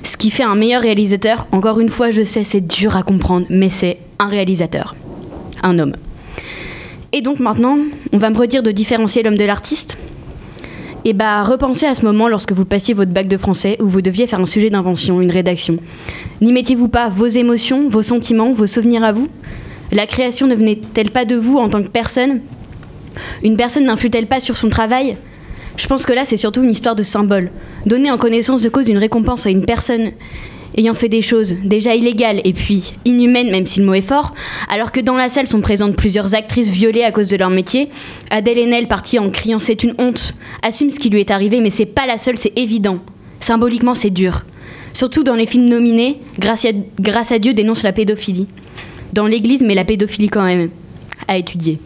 [0.03, 3.47] Ce qui fait un meilleur réalisateur, encore une fois, je sais, c'est dur à comprendre,
[3.51, 4.97] mais c'est un réalisateur.
[5.63, 5.95] Un homme.
[7.13, 7.79] Et donc maintenant,
[8.13, 9.99] on va me redire de différencier l'homme de l'artiste
[11.05, 14.03] et bah, repensez à ce moment lorsque vous passiez votre bac de français où vous
[14.03, 15.77] deviez faire un sujet d'invention, une rédaction.
[16.41, 19.29] N'y mettiez-vous pas vos émotions, vos sentiments, vos souvenirs à vous?
[19.93, 22.41] La création ne venait-elle pas de vous en tant que personne?
[23.45, 25.19] Une personne n'influe-t-elle pas sur son travail?
[25.77, 27.51] Je pense que là, c'est surtout une histoire de symbole.
[27.85, 30.13] Donner en connaissance de cause une récompense à une personne
[30.79, 34.33] ayant fait des choses déjà illégales et puis inhumaines, même si le mot est fort,
[34.71, 37.91] alors que dans la salle sont présentes plusieurs actrices violées à cause de leur métier,
[38.31, 41.69] Adèle Haenel, partie en criant c'est une honte, assume ce qui lui est arrivé, mais
[41.69, 43.01] c'est pas la seule, c'est évident.
[43.41, 44.47] Symboliquement, c'est dur.
[44.95, 48.47] Surtout dans les films nominés, grâce à, grâce à Dieu dénonce la pédophilie.
[49.13, 50.71] Dans l'église, mais la pédophilie quand même,
[51.29, 51.79] à étudier.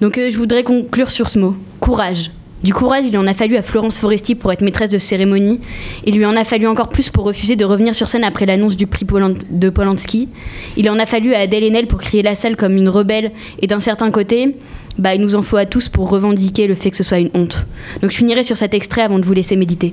[0.00, 2.30] Donc euh, je voudrais conclure sur ce mot, courage.
[2.62, 5.60] Du courage, il en a fallu à Florence Foresti pour être maîtresse de cérémonie.
[6.04, 8.76] Il lui en a fallu encore plus pour refuser de revenir sur scène après l'annonce
[8.76, 9.04] du prix
[9.50, 10.28] de Polanski.
[10.76, 13.32] Il en a fallu à Adèle Haenel pour crier la salle comme une rebelle.
[13.60, 14.56] Et d'un certain côté,
[14.96, 17.30] bah, il nous en faut à tous pour revendiquer le fait que ce soit une
[17.34, 17.66] honte.
[18.00, 19.92] Donc je finirai sur cet extrait avant de vous laisser méditer.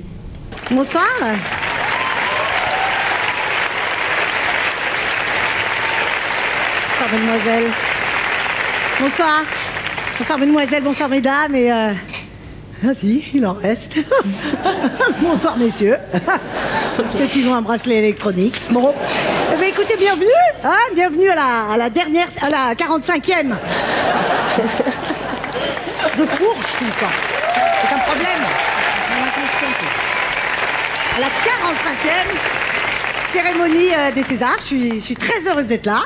[0.70, 1.04] Bonsoir.
[7.12, 7.70] Mademoiselle.
[9.00, 9.42] Bonsoir.
[10.18, 11.54] Bonsoir, mademoiselle, bonsoir, mesdames.
[11.54, 11.72] Et.
[11.72, 11.92] Euh...
[12.86, 13.96] Ah si, il en reste.
[15.20, 15.96] bonsoir, messieurs.
[16.12, 18.62] Peut-être qu'ils ont un bracelet électronique.
[18.70, 18.94] Bon.
[19.52, 20.28] Eh bien, écoutez, bienvenue.
[20.64, 22.28] Hein, bienvenue à la, à la dernière.
[22.40, 23.54] à la 45e.
[26.16, 27.16] Je fourche tout le temps.
[27.82, 28.42] C'est un problème.
[31.16, 32.60] À la 45e
[33.32, 34.56] cérémonie euh, des Césars.
[34.60, 36.00] Je suis, je suis très heureuse d'être là.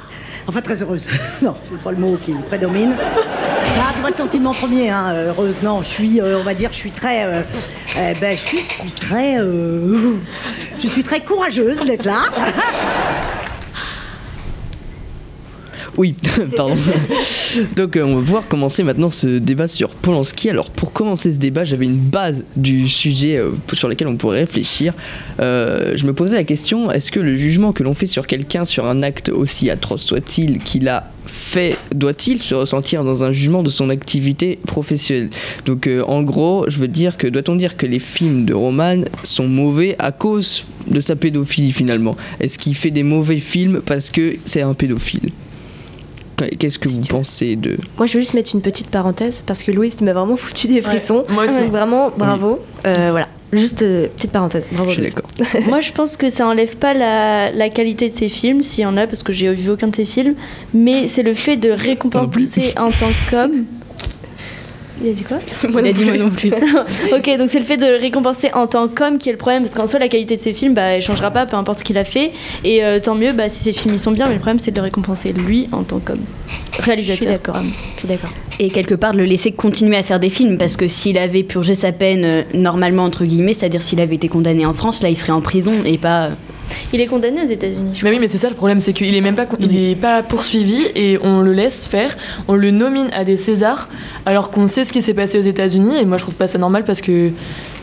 [0.47, 1.07] Enfin, très heureuse.
[1.43, 2.95] non, c'est pas le mot qui prédomine.
[3.79, 5.63] Ah, c'est pas le sentiment premier, hein, euh, heureuse.
[5.63, 7.25] Non, je suis, euh, on va dire, je suis très.
[7.25, 7.43] euh,
[7.97, 8.63] euh, ben, je suis
[9.01, 9.37] très.
[9.37, 12.21] je suis très courageuse d'être là.
[15.97, 16.17] Oui,
[16.57, 16.77] pardon.
[17.77, 20.51] Donc euh, on va pouvoir commencer maintenant ce débat sur Polanski.
[20.51, 24.41] Alors pour commencer ce débat, j'avais une base du sujet euh, sur lequel on pourrait
[24.41, 24.95] réfléchir.
[25.41, 28.65] Euh, je me posais la question, est-ce que le jugement que l'on fait sur quelqu'un
[28.65, 33.63] sur un acte aussi atroce soit-il qu'il a fait, doit-il se ressentir dans un jugement
[33.63, 35.31] de son activité professionnelle?
[35.65, 39.49] Donc en gros, je veux dire que doit-on dire que les films de Roman sont
[39.49, 42.17] mauvais à cause de sa pédophilie finalement?
[42.41, 45.31] Est-ce qu'il fait des mauvais films parce que c'est un pédophile?
[46.59, 47.77] Qu'est-ce que vous pensez de...
[47.99, 50.67] Moi, je veux juste mettre une petite parenthèse parce que Louis, tu m'as vraiment foutu
[50.69, 51.25] des frissons.
[51.31, 51.61] moi aussi.
[51.61, 52.59] Donc, vraiment, bravo.
[52.87, 53.29] Euh, voilà.
[53.53, 54.67] Juste euh, petite parenthèse.
[54.73, 54.89] Bravo.
[54.91, 55.15] Je suis Louise.
[55.15, 55.63] d'accord.
[55.69, 58.87] Moi, je pense que ça enlève pas la, la qualité de ses films, s'il y
[58.87, 60.35] en a, parce que j'ai vu aucun de ses films,
[60.73, 63.65] mais c'est le fait de récompenser en tant qu'homme.
[65.03, 65.39] Il a dit quoi
[65.81, 66.51] Il a dit moi non plus.
[67.13, 69.75] ok, donc c'est le fait de récompenser en tant qu'homme qui est le problème, parce
[69.75, 71.99] qu'en soi, la qualité de ses films, bah, elle changera pas, peu importe ce qu'il
[71.99, 72.33] a fait.
[72.63, 74.71] Et euh, tant mieux bah, si ses films ils sont bien, mais le problème, c'est
[74.71, 76.25] de le récompenser lui en tant qu'homme.
[76.79, 77.17] Réalisateur.
[77.17, 77.57] Je suis d'accord.
[77.95, 78.31] Je suis d'accord.
[78.61, 81.43] Et quelque part de le laisser continuer à faire des films, parce que s'il avait
[81.43, 85.09] purgé sa peine euh, normalement, entre guillemets, c'est-à-dire s'il avait été condamné en France, là
[85.09, 86.31] il serait en prison et pas...
[86.93, 87.99] Il est condamné aux États-Unis.
[88.03, 90.23] Bah oui, mais c'est ça le problème, c'est qu'il est même pas, il est pas
[90.23, 92.17] poursuivi et on le laisse faire,
[92.49, 93.89] on le nomine à des Césars
[94.27, 96.59] alors qu'on sait ce qui s'est passé aux États-Unis et moi je trouve pas ça
[96.59, 97.31] normal parce que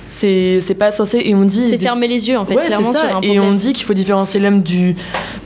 [0.10, 3.00] c'est pas censé et on dit C'est fermer les yeux, en fait, Ouais, clairement, ça.
[3.08, 4.96] sur un et on dit qu'il faut différencier l'homme du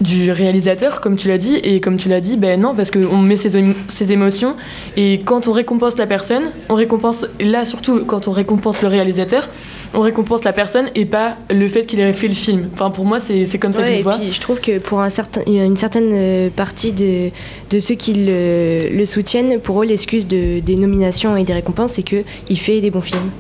[0.02, 3.18] du réalisateur comme tu l'as dit et comme tu l'as dit ben non parce qu'on
[3.18, 3.52] met ses,
[3.88, 4.56] ses émotions
[4.98, 9.48] et quand on récompense la personne on récompense là surtout quand on récompense le réalisateur
[9.96, 13.06] on récompense la personne et pas le fait qu'il ait fait le film enfin pour
[13.06, 15.10] moi c'est c'est comme ça que je et vois puis je trouve que pour un
[15.10, 17.30] certain, une certaine euh, partie de,
[17.70, 21.94] de ceux qui le, le soutiennent, pour eux, l'excuse de, des nominations et des récompenses,
[21.94, 23.32] c'est qu'il fait des bons films.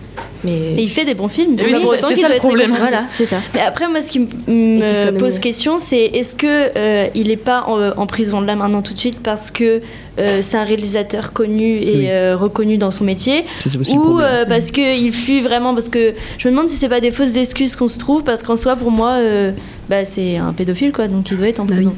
[0.43, 0.73] Mais...
[0.77, 2.75] Et il fait des bons films, Oui, c'est ça- ça le problème.
[2.77, 3.37] Voilà, c'est ça.
[3.53, 6.47] Mais après, moi, ce qui me pose question, c'est est-ce que
[6.77, 9.81] euh, il est pas en, en prison là maintenant tout de suite parce que
[10.19, 12.05] euh, c'est un réalisateur connu et Oui.
[12.09, 16.13] euh, reconnu dans son métier, aussi ou euh, parce que il fuit vraiment parce que
[16.37, 18.75] je me demande si c'est pas des fausses excuses qu'on se trouve parce qu'en soi,
[18.75, 19.51] pour moi, euh,
[19.89, 21.93] bah, c'est un pédophile quoi, donc il doit être en prison.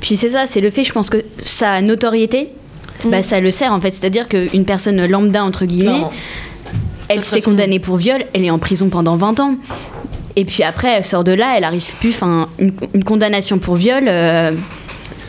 [0.00, 2.50] Puis c'est ça, c'est le fait, je pense que sa notoriété,
[3.06, 3.90] bah, ça le sert en fait.
[3.92, 6.12] C'est-à-dire qu'une personne lambda, entre guillemets, Clairement.
[7.08, 9.56] Elle se fait condamner pour viol, elle est en prison pendant 20 ans.
[10.36, 12.10] Et puis après, elle sort de là, elle arrive plus.
[12.10, 14.52] Enfin, une, une condamnation pour viol euh,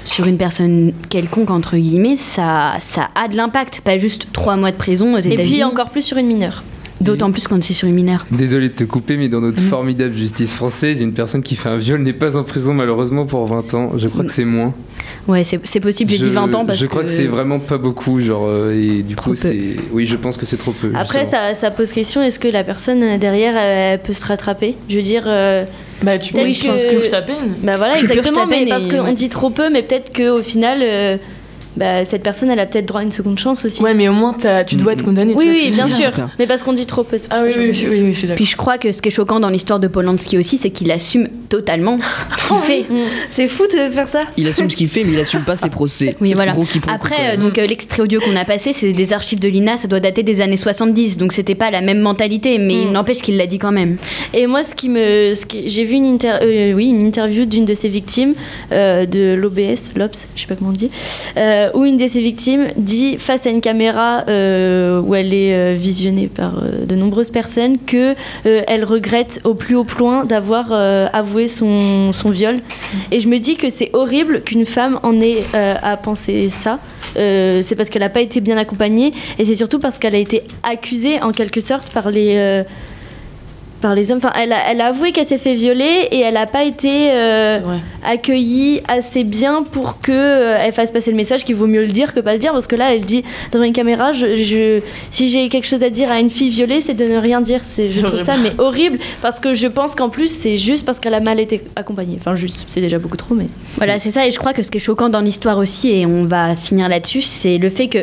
[0.04, 3.82] sur une personne quelconque, entre guillemets, ça, ça a de l'impact.
[3.82, 5.54] Pas juste 3 mois de prison aux Et États-Unis.
[5.56, 6.64] puis encore plus sur une mineure.
[7.02, 8.26] D'autant plus quand c'est sur une mineure.
[8.32, 11.78] Désolé de te couper, mais dans notre formidable justice française, une personne qui fait un
[11.78, 13.92] viol n'est pas en prison malheureusement pour 20 ans.
[13.98, 14.74] Je crois que c'est moins.
[15.28, 18.20] Ouais, c'est possible, j'ai dit 20 ans parce Je crois que, c'est vraiment pas beaucoup,
[18.20, 19.76] genre, euh, et du coup, c'est.
[19.92, 20.92] Oui, je pense que c'est trop peu.
[20.96, 24.26] Après, ça, ça pose question est-ce que la personne euh, derrière euh, elle peut se
[24.26, 24.76] rattraper?
[24.90, 25.24] Je veux dire.
[25.26, 25.64] euh,
[26.04, 27.36] bah, tu oui, je pense que je t'appelle.
[27.62, 29.14] Bah voilà, exactement, mais parce qu'on ouais.
[29.14, 31.18] dit trop peu, mais peut-être qu'au final, euh,
[31.80, 33.82] bah, cette personne, elle a peut-être droit à une seconde chance aussi.
[33.82, 34.36] Ouais, mais au moins
[34.68, 35.32] tu dois être condamné.
[35.34, 36.30] tu Oui, oui, bien sûr.
[36.38, 37.18] Mais parce qu'on dit trop peu.
[37.30, 37.74] Ah oui, oui, oui,
[38.14, 38.36] je suis d'accord.
[38.36, 40.92] Puis je crois que ce qui est choquant dans l'histoire de Polanski aussi, c'est qu'il
[40.92, 42.86] assume totalement ce qu'il fait.
[43.32, 44.24] C'est fou de faire ça.
[44.38, 46.16] Il assume ce qu'il fait, mais il assume pas ses procès.
[46.22, 46.54] Oui, voilà.
[46.94, 49.88] Après, euh, donc euh, l'extrait audio qu'on a passé, c'est des archives de l'INA, ça
[49.88, 52.84] doit dater des années 70, donc c'était pas la même mentalité, mais Mm.
[52.88, 53.98] il n'empêche qu'il l'a dit quand même.
[54.34, 57.46] Et moi, ce qui me, ce qui- j'ai vu une, inter- euh, oui, une interview
[57.46, 58.34] d'une de ses victimes
[58.72, 60.90] euh, de l'OBS, l'OBS, je sais pas comment on dit,
[61.70, 65.54] euh, où une de ses victimes dit face à une caméra euh, où elle est
[65.54, 70.72] euh, visionnée par euh, de nombreuses personnes que elle regrette au plus haut point d'avoir
[70.72, 72.60] avoué son, son viol.
[73.12, 76.80] Et je me dis que c'est horrible qu'une femme en ait à penser ça.
[77.16, 80.44] C'est parce qu'elle n'a pas été bien accompagnée et c'est surtout parce qu'elle a été
[80.64, 82.64] accusée en quelque sorte par les
[83.82, 84.18] par les hommes.
[84.18, 87.10] Enfin, elle a, elle a avoué qu'elle s'est fait violer et elle n'a pas été
[87.12, 87.60] euh,
[88.04, 91.88] accueillie assez bien pour que euh, elle fasse passer le message qu'il vaut mieux le
[91.92, 94.82] dire que pas le dire parce que là elle dit devant une caméra je, je-
[95.12, 97.62] si j'ai quelque chose à dire à une fille violée c'est de ne rien dire
[97.64, 98.26] c'est je trouve horrible.
[98.26, 101.40] ça mais horrible parce que je pense qu'en plus c'est juste parce qu'elle a mal
[101.40, 104.26] été accompagnée enfin juste c'est déjà beaucoup trop mais Voilà, c'est ça.
[104.28, 106.90] Et je crois que ce qui est choquant dans l'histoire aussi, et on va finir
[106.90, 108.00] là-dessus, c'est le fait que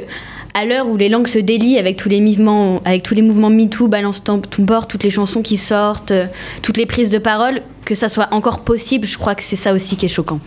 [0.57, 3.51] à l'heure où les langues se délient avec tous les mouvements, avec tous les mouvements
[3.51, 6.27] MeToo, balance ton, port, toutes les chansons qui sortent, euh,
[6.63, 9.75] toutes les prises de parole, que ça soit encore possible, je crois que c'est ça
[9.75, 10.41] aussi qui est choquant.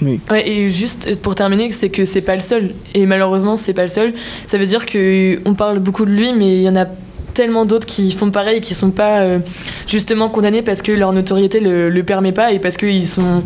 [0.00, 2.70] Ouais, et juste pour terminer, c'est que c'est pas le seul.
[2.94, 4.14] Et malheureusement, c'est pas le seul.
[4.46, 6.86] Ça veut dire que on parle beaucoup de lui, mais il y en a
[7.34, 9.40] tellement d'autres qui font pareil et qui sont pas euh,
[9.88, 13.42] justement condamnés parce que leur notoriété le, le permet pas et parce qu'ils sont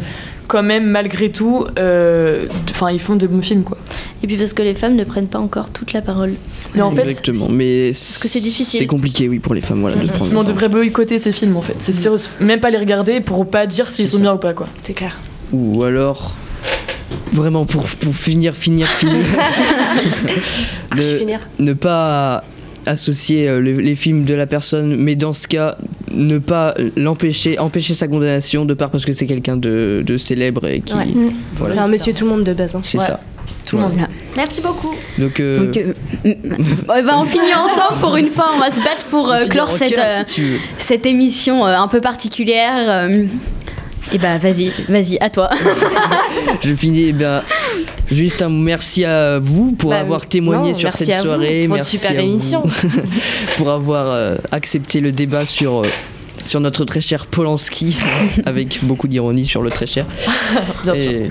[0.49, 3.79] quand même malgré tout, euh, enfin ils font de bons films quoi.
[4.23, 6.35] et puis parce que les femmes ne prennent pas encore toute la parole
[6.75, 8.81] Mais en fait, Exactement, mais que c'est difficile.
[8.81, 9.81] C'est compliqué, oui, pour les femmes.
[9.81, 11.77] Voilà, de prendre on le devrait boycotter ces films en fait.
[11.81, 14.69] C'est sûr, même pas les regarder pour pas dire s'ils sont bien ou pas quoi.
[14.83, 15.19] C'est clair.
[15.53, 16.35] Ou alors,
[17.33, 19.17] vraiment pour, pour finir, finir, finir,
[20.91, 21.41] Archi ne, finir.
[21.59, 22.45] ne pas
[22.87, 25.77] associer euh, le- les films de la personne, mais dans ce cas,
[26.13, 30.67] ne pas l'empêcher, empêcher sa condamnation de part parce que c'est quelqu'un de, de célèbre
[30.67, 30.95] et qui.
[30.95, 31.07] Ouais.
[31.57, 31.75] Voilà.
[31.75, 32.75] C'est un monsieur tout le monde de base.
[32.77, 32.81] hein.
[32.85, 33.21] C'est ça.
[33.67, 33.93] Tout le monde.
[34.37, 36.35] Merci beaucoup Donc, euh, Donc, euh,
[36.89, 38.51] on va en finir ensemble pour une fois.
[38.55, 42.75] On va se battre pour euh, clore cette, euh, si émission euh, un peu particulière.
[43.09, 43.25] euh.
[44.13, 45.49] et bah vas-y, vas-y, à toi.
[46.61, 47.43] je finis, eh bien,
[48.13, 51.65] juste un merci à vous pour Bah, avoir témoigné non, sur cette soirée.
[51.67, 52.63] pour merci super à vous émission.
[53.57, 55.87] pour avoir euh, accepté le débat sur, euh,
[56.43, 57.97] sur notre très cher Polanski,
[58.47, 60.07] avec beaucoup d'ironie sur le très cher.
[60.85, 61.31] Bien Et sûr.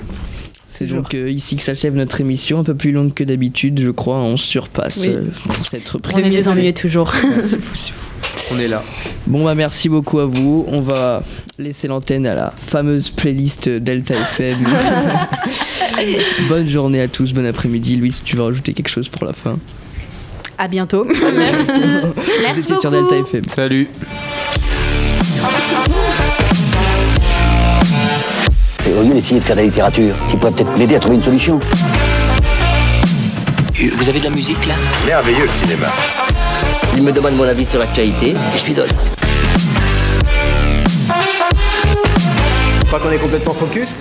[0.66, 3.90] C'est donc euh, ici que s'achève notre émission, un peu plus longue que d'habitude, je
[3.90, 4.16] crois.
[4.16, 5.14] On surpasse Oui.
[5.44, 6.14] pour cette reprise.
[6.16, 7.12] On est mieux en mieux toujours.
[7.42, 8.06] C'est fou, c'est fou.
[8.54, 8.82] On est là.
[9.26, 10.64] Bon bah merci beaucoup à vous.
[10.68, 11.22] On va
[11.58, 14.58] laisser l'antenne à la fameuse playlist Delta FM.
[16.48, 17.96] Bonne journée à tous, bon après-midi.
[17.96, 19.58] Louis, tu veux rajouter quelque chose pour la fin?
[20.58, 21.04] À bientôt.
[21.34, 23.08] merci Vous merci étiez sur beaucoup.
[23.10, 23.44] Delta FM.
[23.54, 23.88] Salut.
[28.86, 31.16] Et au lieu d'essayer de faire de la littérature, tu pourrais peut-être m'aider à trouver
[31.16, 31.60] une solution.
[33.96, 34.74] Vous avez de la musique là?
[35.06, 35.88] Merveilleux le cinéma.
[36.94, 38.90] Il me demande mon avis sur l'actualité et je lui donne.
[42.80, 43.96] Je crois qu'on est complètement focus.